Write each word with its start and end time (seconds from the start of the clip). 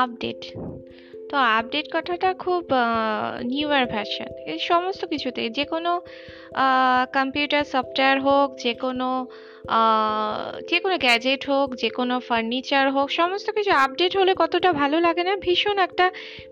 Update 0.00 0.40
তো 1.30 1.36
update 1.58 1.86
কথাটা 1.92 2.28
খুব 2.44 2.62
নিউয়ার 3.52 3.84
ভার্সন 3.92 4.30
এই 4.52 4.60
সমস্ত 4.70 5.02
কিছুতে 5.12 5.42
যে 5.56 5.64
কোনো 5.72 5.90
কম্পিউটার 7.18 7.64
সফটওয়্যার 7.72 8.18
হোক 8.26 8.48
যে 8.64 8.72
কোনো 8.82 9.08
যে 10.70 10.78
কোনো 10.84 10.96
গ্যাজেট 11.04 11.42
হোক 11.50 11.68
যে 11.82 11.90
কোনো 11.98 12.14
ফার্নিচার 12.28 12.86
হোক, 12.94 13.08
সমস্ত 13.20 13.46
কিছু 13.56 13.70
আপডেট 13.84 14.12
হলে 14.20 14.32
কতটা 14.42 14.70
ভালো 14.72 14.96
লাগে 15.06 15.22
না? 15.28 15.32
ভীষণ 15.46 15.76
একটা 15.86 16.06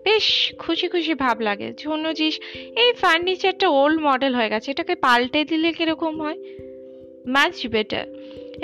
বেশ 0.07 0.25
খুশি 0.63 0.87
খুশি 0.93 1.13
ভাব 1.23 1.37
লাগে 1.47 1.67
অন্য 1.95 2.05
জিনিস, 2.19 2.35
এই 2.81 2.89
ফার্নিচারটা 3.01 3.67
ওল্ড 3.79 3.97
মডেল 4.07 4.31
হয়ে 4.39 4.49
গেছে, 4.53 4.67
এটাকে 4.73 4.93
পাল্টে 5.05 5.41
দিলে 5.51 5.69
কীরকম 5.77 6.13
হয়? 6.23 6.37
মাচ 7.35 7.55
বেটার 7.73 8.05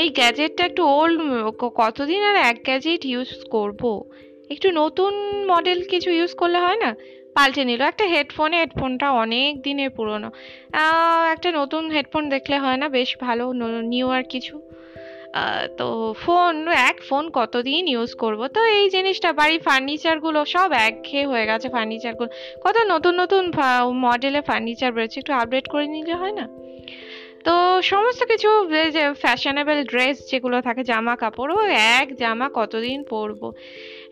এই 0.01 0.09
গ্যাজেটটা 0.19 0.63
একটু 0.69 0.83
ওল্ড 0.97 1.17
কতদিন 1.79 2.21
আর 2.29 2.35
এক 2.49 2.57
গ্যাজেট 2.67 3.01
ইউজ 3.11 3.29
করব। 3.55 3.81
একটু 4.53 4.67
নতুন 4.71 5.13
মডেল 5.51 5.79
কিছু 5.89 6.09
ইউজ 6.11 6.33
করলে 6.33 6.59
হয় 6.65 6.79
না? 6.83 6.95
পাল্টে 7.35 7.63
নিল। 7.65 7.81
একটা 7.81 8.05
হেডফোনে 8.13 8.57
হেডফোনটা 8.57 9.07
অনেক 9.23 9.61
দিনের 9.61 9.89
পুরনো। 9.89 10.29
একটা 11.31 11.49
নতুন 11.51 11.83
হেডফোন 11.89 12.23
দেখলে 12.29 12.57
হয় 12.59 12.77
না? 12.77 12.89
বেশ 12.89 13.17
ভালো 13.21 13.43
নিউ 13.93 14.07
আর 14.09 14.23
কিছু। 14.23 14.55
তো 15.77 15.85
ফোন 16.23 16.67
এক 16.89 16.97
ফোন 17.09 17.29
কতদিন 17.29 17.87
ইউজ 17.87 18.11
করব? 18.13 18.47
তো 18.47 18.59
এই 18.65 18.85
জিনিসটা, 18.89 19.29
বাড়ির 19.33 19.61
ফার্নিচারগুলো 19.61 20.39
সব 20.45 20.69
একঘেয়ে 20.87 21.25
হয়ে 21.31 21.45
গেছে 21.45 21.67
ফার্নিচারগুলো 21.69 22.29
কত 22.63 22.77
নতুন 22.93 23.13
নতুন 23.21 23.51
মডেলের 24.05 24.41
ফার্নিচার 24.41 24.91
বেরোচ্ছে। 24.93 25.19
একটু 25.19 25.33
আপডেট 25.33 25.65
করে 25.67 25.85
নিলে 25.87 26.15
হয় 26.21 26.35
না? 26.39 26.45
তো 27.45 27.53
সমস্ত 27.81 28.21
কিছু 28.23 28.49
যে 28.95 29.03
ফ্যাশনেবল 29.13 29.83
ড্রেস 29.83 30.17
যেগুলো 30.31 30.57
থাকে 30.61 30.83
জামা 30.83 31.15
কাপড় 31.15 31.51
ও 31.55 31.61
এক 31.99 32.07
জামা 32.15 32.47
কতদিন 32.53 33.03
পরবো? 33.03 33.47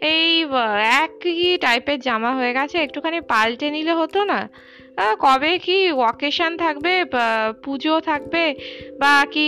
এই 0.04 0.46
একই 1.06 1.58
টাইপের 1.58 2.00
জামা 2.00 2.32
হয়ে 2.36 2.54
গেছে। 2.54 2.78
একটুখানি 2.78 3.22
পাল্টে 3.22 3.68
নিলে 3.72 3.94
হতো 3.94 4.24
না। 4.24 4.50
কবে 5.20 5.52
কি 5.58 5.92
অকেশন 5.92 6.58
থাকবে 6.58 7.06
পুজো 7.64 8.00
থাকবে, 8.00 8.44
বা, 9.00 9.26
কি 9.32 9.46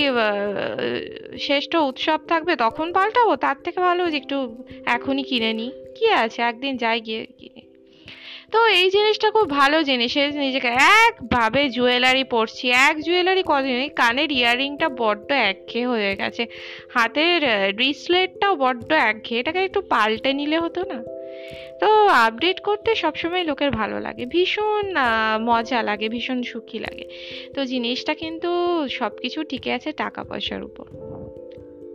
শ্রেষ্ঠ 1.39 1.75
উৎসব 1.75 2.19
থাকবে, 2.27 2.55
তখন 2.55 2.93
পাল্টাবো? 2.93 3.35
তার 3.35 3.55
থেকে 3.63 3.79
ভালো 3.79 4.11
যে 4.11 4.17
একটু 4.17 4.37
এখনই 4.85 5.23
কিনে 5.23 5.53
নিই। 5.53 5.71
কি 5.99 6.05
আছে? 6.23 6.41
একদিন 6.41 6.77
যাই 6.77 6.99
গিয়ে 7.01 7.21
তো 8.55 8.65
এই 8.81 8.87
জিনিসটা 8.89 9.27
খুব 9.31 9.47
ভালো 9.49 9.77
জিনিস। 9.83 10.11
নিজেকে 10.45 10.69
একভাবে 11.07 11.61
জুয়েলারি 11.69 12.23
পরছি, 12.23 12.65
এক 12.89 12.95
জুয়েলারি 13.05 13.43
কদিন 13.45 13.89
কানের 13.95 14.31
ইয়াররিংটা 14.31 14.87
বড্ড 15.01 15.31
একঘেয়ে 15.31 15.87
হয়ে 15.87 16.15
গেছে। 16.15 16.43
হাতের 16.95 17.41
রিসলেটটাও 17.77 18.55
বড্ড 18.55 18.89
একঘেয়ে, 19.09 19.39
এটাকে 19.39 19.59
একটু 19.63 19.81
পাল্টে 19.81 20.31
নিলে 20.33 20.57
হতো 20.59 20.81
না। 20.91 20.99
তো 21.81 21.89
আপডেট 22.25 22.59
করতে 22.59 22.95
সবসময় 22.95 23.43
লোকের 23.43 23.71
ভালো 23.71 23.99
লাগে, 23.99 24.25
ভীষণ 24.25 24.85
মজা 25.49 25.79
লাগে, 25.83 26.09
ভীষণ 26.09 26.39
সুখী 26.43 26.79
লাগে। 26.79 27.05
তো 27.55 27.59
জিনিসটা 27.65 28.13
কিন্তু 28.13 28.49
সব 28.99 29.11
কিছু 29.21 29.39
টিকে 29.43 29.69
আছে 29.73 29.89
টাকা 30.03 30.23
পয়সার 30.23 30.63
উপর। 30.63 30.85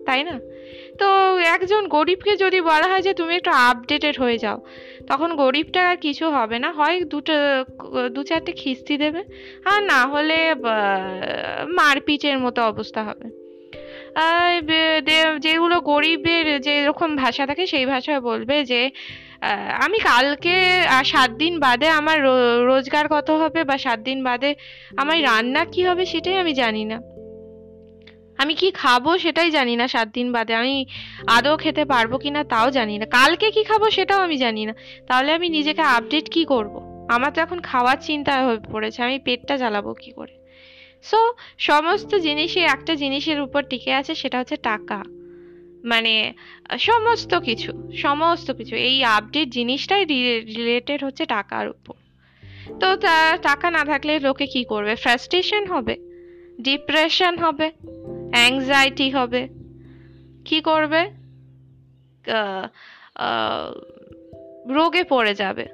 তাই 0.07 0.23
না? 0.29 0.37
তো 1.01 1.09
একজন 1.55 1.83
গরিবকে 1.97 2.33
যদি 2.45 2.59
বলা 2.71 2.87
হয় 2.91 3.03
যে 3.09 3.13
তুমি 3.21 3.33
একটু 3.41 3.51
আপডেটেড 3.69 4.17
হয়ে 4.23 4.39
যাও, 4.45 4.59
তখন 5.11 5.31
গরিবটা 5.43 5.81
আর 5.91 5.97
কিছু 6.07 6.25
হবে 6.37 6.57
না। 6.65 6.69
হয় 6.79 6.97
দুটো, 7.13 7.35
দু 8.15 8.21
চারটে 8.29 8.53
খিস্তি 8.61 8.95
দেবে, 9.03 9.23
আর 9.71 9.81
না 9.93 10.01
হলে 10.13 10.39
মারপিচের 11.79 12.39
মতো 12.45 12.61
অবস্থা 12.73 13.01
হবে। 13.09 13.27
যেগুলো 15.47 15.77
গরিবের 15.91 16.47
যেরকম 16.67 17.11
ভাষা 17.23 17.45
থাকে, 17.51 17.65
সেই 17.73 17.87
ভাষায় 17.93 18.21
বলবে 18.31 18.57
যে 18.71 18.81
আমি 19.85 19.99
কালকে 20.11 20.55
সাত 21.13 21.31
দিন 21.43 21.55
বাদে 21.65 21.89
আমার 22.01 22.19
রোজগার 22.71 23.07
কত 23.15 23.29
হবে, 23.43 23.61
বা 23.69 23.77
সাত 23.87 23.99
দিন 24.09 24.19
বাদে 24.29 24.51
আমার 25.01 25.17
রান্না 25.29 25.63
কি 25.73 25.81
হবে, 25.89 26.03
সেটাই 26.13 26.37
আমি 26.43 26.53
জানি 26.63 26.83
না। 26.93 26.99
আমি 28.41 28.55
কি 28.55 28.71
খাব 28.71 29.19
সেটাই 29.19 29.51
জানি 29.51 29.77
না 29.77 29.89
সাত 29.89 30.09
দিন 30.09 30.33
বাদে। 30.33 30.55
আমি 30.55 30.87
আদৌ 31.27 31.57
খেতে 31.57 31.85
পারব 31.85 32.19
কি 32.19 32.31
না 32.31 32.45
তাও 32.45 32.71
জানি 32.71 32.99
না। 32.99 33.07
কালকে 33.07 33.51
কি 33.51 33.65
খাব 33.65 33.91
সেটাও 33.91 34.21
আমি 34.21 34.37
জানি 34.37 34.67
না। 34.67 34.75
তাহলে 35.07 35.33
আমি 35.33 35.49
নিজেকে 35.49 35.83
আপডেট 35.83 36.31
কি 36.31 36.45
করব। 36.45 37.07
আমার 37.11 37.33
তো 37.33 37.41
এখন 37.41 37.61
খাওয়ার 37.61 37.97
চিন্তা 38.01 38.47
হয়ে 38.47 38.59
পড়েছে। 38.73 39.03
আমি 39.03 39.19
পেটটা 39.19 39.57
জ্বালাবো 39.57 39.95
কি 39.95 40.11
করে? 40.11 40.35
সো 41.03 41.35
সমস্ত 41.59 42.15
জিনিসই 42.15 42.61
একটা 42.61 42.95
জিনিসের 42.95 43.41
উপর 43.41 43.63
টিকে 43.63 43.93
আছে, 43.93 44.15
সেটা 44.15 44.39
হচ্ছে 44.39 44.57
টাকা। 44.57 45.03
মানে 45.85 46.33
সমস্ত 46.79 47.35
কিছু 47.35 47.93
সমস্ত 47.97 48.51
কিছু। 48.51 48.77
এই 48.77 49.05
আপডেট 49.05 49.49
জিনিসটাই 49.49 50.05
রিলেটেড 50.05 51.05
হচ্ছে 51.05 51.27
টাকার 51.27 51.69
উপর। 51.69 51.95
তো 52.81 52.97
টাকা 53.43 53.71
না 53.71 53.85
থাকলে 53.85 54.19
লোকে 54.19 54.47
কি 54.47 54.65
করবে? 54.65 54.95
ফ্রাস্ট্রেশন 54.95 55.67
হবে? 55.67 55.97
ডিপ্রেশন 56.61 57.39
হবে? 57.39 57.71
অ্যাংজাইটি 58.35 59.07
হবে। 59.17 59.43
কি 60.49 60.59
করবে? 60.69 61.03
রোগে 64.77 65.03
পড়ে 65.05 65.33
যাবে। 65.35 65.65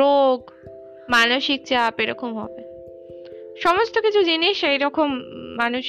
রোগ, 0.00 0.38
মানসিক 1.08 1.60
চাপ 1.66 1.94
এরকম 2.00 2.30
হবে। 2.40 2.60
সমস্ত 3.62 3.94
কিছু 3.98 4.20
জিনিস 4.22 4.56
এইরকম 4.64 5.08
মানুষ 5.60 5.86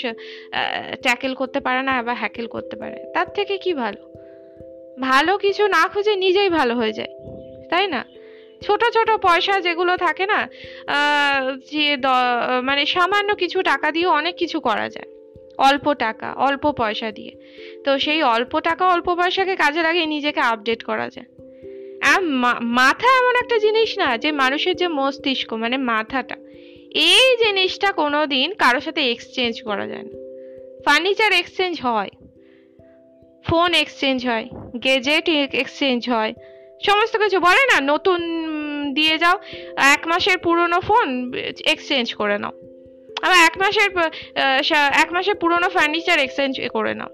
ট্যাকেল 1.06 1.34
করতে 1.41 1.59
পারে 1.66 1.81
না 1.90 1.94
বা 2.08 2.14
হ্যাকেল 2.22 2.47
করতে 2.47 2.75
পারে। 2.81 2.97
তার 3.14 3.28
থেকে 3.38 3.56
কি 3.58 3.72
ভালো? 3.74 4.02
ভালো 5.02 5.34
কিছু 5.38 5.64
না 5.68 5.81
খুঁজে 5.94 6.14
নিজেই 6.16 6.50
ভালো 6.50 6.74
হয়ে 6.75 6.94
যায়, 6.94 7.14
তাই 7.72 7.85
না? 7.88 8.02
ছোট 8.66 8.81
ছোট 8.96 9.09
পয়সা 9.22 9.56
যেগুলো 9.62 9.94
থাকে 9.97 10.25
না 10.25 10.40
যে 11.72 11.85
মানে 12.68 12.84
সামান্য 12.85 13.30
কিছু 13.35 13.58
টাকা 13.62 13.88
দিয়ে 13.91 14.08
অনেক 14.20 14.35
কিছু 14.35 14.58
করা 14.59 14.88
যায়। 14.90 15.09
অল্প 15.68 15.85
টাকা, 16.03 16.28
অল্প 16.47 16.63
পয়সা 16.81 17.09
দিয়ে। 17.18 17.34
তো 17.85 17.91
সেই 18.06 18.22
অল্প 18.35 18.53
টাকা, 18.68 18.84
অল্প 18.94 19.07
পয়সাকে 19.19 19.53
কাজে 19.63 19.81
লাগিয়ে 19.88 20.07
নিজেকে 20.16 20.41
আপডেট 20.51 20.81
করা 20.90 21.07
যায়। 21.16 21.29
মাথা 22.79 23.07
এমন 23.19 23.34
একটা 23.44 23.57
জিনিস 23.66 23.90
না 24.02 24.09
যে 24.23 24.29
মানুষের 24.41 24.75
যে 24.81 24.88
মস্তিষ্ক 25.00 25.50
মানে 25.63 25.78
মাথাটা, 25.91 26.38
এই 27.09 27.28
জিনিসটা 27.44 27.90
কোনো 28.02 28.19
দিন 28.34 28.47
কারোর 28.62 28.84
সাথে 28.88 29.02
এক্সচেঞ্জ 29.13 29.56
করা 29.69 29.85
যায় 29.91 30.06
না। 30.07 30.13
ফার্নিচার 30.85 31.31
এক্সচেঞ্জ 31.41 31.75
হয় 31.88 32.12
ফোন 33.47 33.69
এক্সচেঞ্জ 33.84 34.19
হয় 34.29 34.46
গেজেট 34.85 35.25
এক্সচেঞ্জ 35.63 36.02
হয়, 36.13 36.31
সমস্ত 36.88 37.13
কিছু 37.23 37.38
বলে 37.47 37.63
না, 37.72 37.78
নতুন 37.94 38.19
দিয়ে 38.97 39.16
যাও, 39.23 39.38
এক 39.96 40.02
মাসের 40.12 40.38
পুরনো 40.46 40.79
ফোন 40.88 41.07
এক্সচেঞ্জ 41.73 42.07
করে 42.19 42.38
নাও। 42.44 42.53
আবার 43.25 43.38
এক 43.47 43.56
মাসের 43.61 43.89
এক 45.03 45.09
মাসের 45.16 45.35
পুরনো 45.41 45.67
ফার্নিচার 45.75 46.17
এক্সচেঞ্জ 46.25 46.53
করে 46.75 46.94
নাও। 47.00 47.11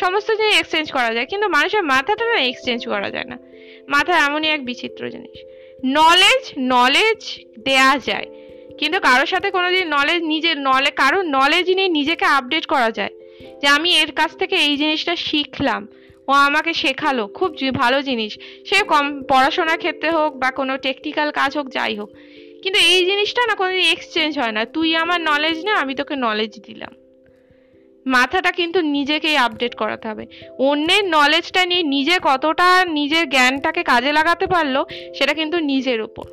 সমস্ত 0.00 0.28
জিনিস 0.38 0.54
এক্সচেঞ্জ 0.58 0.86
করা 0.96 1.10
যায়, 1.16 1.26
কিন্তু 1.32 1.46
মানুষের 1.56 1.84
মাথাটা 1.92 2.24
না 2.32 2.36
এক্সচেঞ্জ 2.50 2.80
করা 2.92 3.08
যায় 3.14 3.28
না। 3.32 3.36
মাথা 3.94 4.14
এমনই 4.26 4.48
এক 4.56 4.60
বিচিত্র 4.70 5.02
জিনিস। 5.14 5.36
নলেজ 5.98 6.42
নলেজ 6.74 7.20
দেয়া 7.66 7.92
যায়, 8.08 8.28
কিন্তু 8.80 8.98
কারোর 9.06 9.28
সাথে 9.32 9.48
কোনো 9.56 9.68
দিন 9.74 9.84
নলেজ 9.96 10.20
নিজের 10.32 10.56
নলে 10.68 10.90
কারোর 11.02 11.24
নলেজ 11.38 11.66
নিয়ে 11.78 11.90
নিজেকে 11.98 12.26
আপডেট 12.38 12.64
করা 12.74 12.90
যায় 12.98 13.12
যে 13.60 13.66
আমি 13.76 13.90
এর 14.02 14.10
কাছ 14.20 14.30
থেকে 14.40 14.56
এই 14.66 14.74
জিনিসটা 14.82 15.14
শিখলাম। 15.28 15.82
ও 16.30 16.32
আমাকে 16.48 16.72
শেখালো, 16.82 17.24
খুব 17.38 17.50
ভালো 17.82 17.98
জিনিস। 18.08 18.32
সে 18.68 18.78
কম 18.92 19.06
পড়াশোনার 19.30 19.78
ক্ষেত্রে 19.82 20.08
হোক 20.16 20.32
বা 20.42 20.48
কোনো 20.58 20.72
টেকনিক্যাল 20.86 21.28
কাজ 21.40 21.50
হোক, 21.58 21.66
যাই 21.76 21.94
হোক। 22.00 22.10
কিন্তু 22.62 22.80
এই 22.80 23.06
জিনিসটা 23.06 23.46
না 23.46 23.54
কোনোদিন 23.54 23.80
এক্সচেঞ্জ 23.80 24.38
হয় 24.38 24.52
না। 24.52 24.64
তুই 24.64 24.96
আমার 24.96 25.20
নলেজ 25.20 25.64
না, 25.64 25.74
আমি 25.74 25.94
তোকে 25.94 26.16
নলেজ 26.16 26.60
দিলাম। 26.66 26.94
মাথাটা 28.06 28.52
কিন্তু 28.52 28.80
নিজেকেই 28.80 29.36
আপডেট 29.36 29.74
করাতে 29.74 30.08
হবে। 30.08 30.26
অন্যের 30.58 31.04
নলেজটা 31.04 31.66
নিয়ে 31.66 31.82
নিজে 31.82 32.18
কতটা 32.22 32.84
নিজের 32.84 33.28
জ্ঞানটাকে 33.28 33.82
কাজে 33.82 34.12
লাগাতে 34.12 34.46
পারল, 34.46 34.84
সেটা 35.14 35.34
কিন্তু 35.34 35.58
নিজের 35.58 36.02
উপর। 36.02 36.24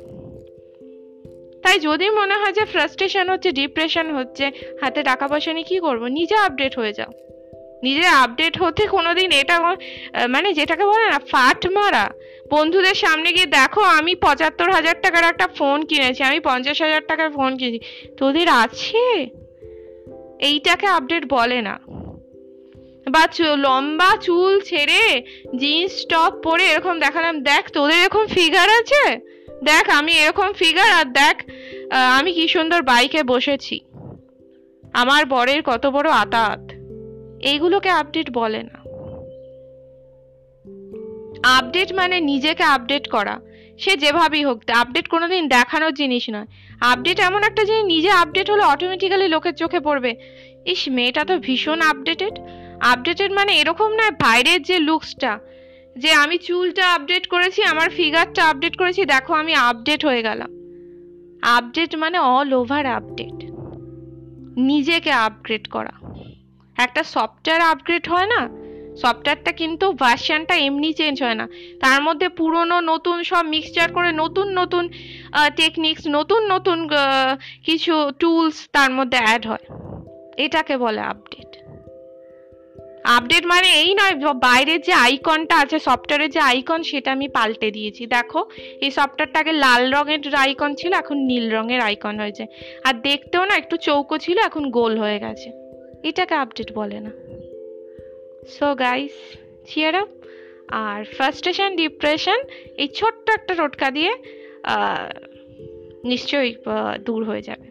তাই 1.62 1.80
যদি 1.80 2.10
মনে 2.10 2.34
হয় 2.34 2.52
যে 2.52 2.64
ফ্রাস্ট্রেশন 2.64 3.28
হচ্ছে 3.28 3.52
ডিপ্রেশন 3.52 4.14
হচ্ছে, 4.14 4.50
হাতে 4.80 5.02
টাকা 5.02 5.28
পয়সা 5.28 5.52
নিয়ে 5.52 5.64
কী 5.64 5.78
করব? 5.78 6.04
নিজে 6.04 6.34
আপডেট 6.34 6.78
হয়ে 6.78 6.92
যাও। 6.92 7.12
নিজে 7.84 8.06
আপডেট 8.22 8.54
হতে 8.62 8.82
কোনোদিন 8.86 9.28
এটা 9.40 9.56
মানে 10.34 10.48
যেটাকে 10.58 10.84
বলে 10.92 11.06
না, 11.12 11.18
ফাট 11.32 11.62
মারা। 11.76 12.06
বন্ধুদের 12.52 12.96
সামনে 13.04 13.28
গিয়ে 13.32 13.48
দেখো, 13.58 13.82
আমি 13.98 14.12
পঁচাত্তর 14.24 14.68
হাজার 14.76 14.96
টাকার 15.02 15.24
একটা 15.24 15.46
ফোন 15.58 15.78
কিনেছি, 15.90 16.20
আমি 16.22 16.38
পঞ্চাশ 16.48 16.78
হাজার 16.82 17.02
টাকার 17.10 17.28
ফোন 17.36 17.50
কিনেছি। 17.58 17.80
তোদের 18.18 18.48
আছে? 18.64 19.04
এইটাকে 20.48 20.86
আপডেট 20.96 21.24
বলে 21.32 21.58
না। 21.68 21.76
বা 23.14 23.24
লম্বা 23.66 24.10
চুল 24.26 24.52
ছেড়ে 24.60 25.02
জিন্স 25.60 25.94
টপ 26.10 26.32
পরে 26.44 26.64
এরকম 26.72 26.96
দেখালাম, 26.98 27.34
দেখ 27.42 27.64
তোদের 27.76 27.98
এরকম 28.02 28.24
ফিগার 28.26 28.68
আছে? 28.80 29.04
দেখ 29.64 29.84
আমি 29.98 30.12
এরকম 30.22 30.48
ফিগার 30.52 30.90
আর 30.98 31.06
দেখ 31.20 31.36
আমি 32.18 32.30
কি 32.32 32.44
সুন্দর 32.48 32.80
বাইকে 32.82 33.20
বসেছি। 33.22 33.76
আমার 34.94 35.22
বরের 35.26 35.60
কত 35.62 35.84
বড় 35.86 36.08
আতাত 36.22 36.62
এইগুলোকে 37.42 37.88
আপডেট 37.88 38.30
বলে 38.30 38.62
না। 38.62 38.80
আপডেট 41.44 41.92
মানে 41.92 42.20
নিজেকে 42.20 42.62
আপডেট 42.62 43.08
করা। 43.08 43.40
সে 43.78 43.96
যেভাবেই 43.96 44.44
হোক, 44.44 44.58
আপডেট 44.74 45.08
কোনোদিন 45.08 45.48
দেখানোর 45.48 45.94
জিনিস 45.94 46.30
নয়। 46.30 46.46
আপডেট 46.80 47.20
এমন 47.20 47.42
একটা 47.42 47.64
জিনিস, 47.64 47.84
নিজে 47.84 48.10
আপডেট 48.10 48.50
হলে 48.50 48.62
অটোমেটিক্যালি 48.62 49.28
লোকের 49.28 49.54
চোখে 49.54 49.80
পড়বে। 49.80 50.14
ইস, 50.66 50.88
মেয়েটা 50.88 51.24
তো 51.24 51.38
ভীষণ 51.38 51.80
আপডেটেড 51.80 52.38
আপডেটেড 52.80 53.32
মানে 53.32 53.60
এরকম 53.60 53.92
নয়, 53.92 54.10
বাইরের 54.10 54.62
যে 54.62 54.78
লুকসটা 54.78 55.38
যে 55.98 56.12
আমি 56.12 56.38
চুলটা 56.38 56.94
আপডেট 56.94 57.26
করেছি, 57.26 57.62
আমার 57.62 57.90
ফিগারটা 57.90 58.44
আপডেট 58.44 58.76
করেছি, 58.76 59.04
দেখো 59.04 59.34
আমি 59.34 59.54
আপডেট 59.54 60.04
হয়ে 60.04 60.22
গেলাম। 60.22 60.50
আপডেট 61.42 61.96
মানে 61.96 62.18
অল 62.18 62.52
ওভার 62.52 62.86
আপডেট 62.86 63.50
নিজেকে 64.56 65.10
আপগ্রেড 65.10 65.68
করা। 65.68 65.92
একটা 66.86 67.02
সফটওয়্যার 67.14 67.60
আপগ্রেড 67.72 68.04
হয় 68.12 68.28
না? 68.34 68.40
সফটওয়্যারটা 69.02 69.52
কিন্তু 69.60 69.86
ভার্সানটা 69.92 70.54
এমনি 70.66 70.90
চেঞ্জ 70.92 71.16
হয় 71.22 71.38
না। 71.40 71.46
তার 71.80 71.98
মধ্যে 72.02 72.28
পুরনো, 72.38 72.76
নতুন 72.92 73.16
সব 73.30 73.44
মিক্সচার 73.54 73.88
করে 73.92 74.10
নতুন 74.12 74.46
নতুন 74.60 74.84
টেকনিক্স 75.56 76.02
নতুন 76.08 76.40
নতুন 76.52 76.78
কিছু 77.66 77.94
টুলস 78.18 78.56
তার 78.72 78.90
মধ্যে 78.90 79.18
অ্যাড 79.18 79.42
হয়। 79.46 79.64
এটাকে 80.44 80.74
বলে 80.76 81.00
আপডেট 81.12 81.50
আপডেট 83.16 83.44
মানে 83.46 83.68
এই 83.82 83.90
নয় 83.94 84.14
বাইরের 84.34 84.80
যে 84.80 84.92
আইকনটা 84.92 85.54
আছে 85.56 85.78
সফটওয়্যারের 85.78 86.30
যে 86.30 86.40
আইকন 86.40 86.80
সেটা 86.82 87.10
আমি 87.12 87.28
পাল্টে 87.28 87.68
দিয়েছি। 87.70 88.02
দেখো, 88.06 88.40
এই 88.80 88.90
সফটওয়্যারটাকে 88.90 89.52
লাল 89.64 89.82
রঙের 89.94 90.34
আইকন 90.34 90.70
ছিল, 90.74 90.92
এখন 90.92 91.16
নীল 91.30 91.46
রঙের 91.56 91.80
আইকন 91.80 92.14
হয়েছে। 92.20 92.44
আর 92.84 92.94
দেখতেও 93.08 93.44
না, 93.44 93.54
একটু 93.56 93.76
চৌকো 93.86 94.16
ছিল, 94.18 94.38
এখন 94.38 94.64
গোল 94.70 94.92
হয়ে 94.98 95.18
গেছে। 95.18 95.48
এটাকে 96.02 96.34
আপডেট 96.34 96.72
বলে 96.72 97.00
না। 97.00 97.10
সো 98.48 98.74
গাইস 98.74 99.16
চিয়ার 99.68 99.94
আপ 99.94 100.08
আর 100.68 101.04
ফার্স্টেশন 101.04 101.76
ডিপ্রেশন 101.76 102.38
এই 102.76 102.88
ছোট্ট 102.88 103.30
একটা 103.30 103.54
টোটকা 103.54 103.90
দিয়ে 103.90 104.12
নিশ্চয়ই 106.04 106.54
দূর 107.04 107.24
হয়ে 107.24 107.42
যাবে। 107.42 107.69